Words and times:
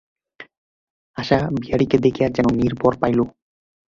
আশা 1.17 1.37
বিহারীকে 1.53 1.97
দেখিয়া 1.97 2.27
যেন 2.29 2.47
নির্ভর 2.53 2.93
পাইল। 3.01 3.19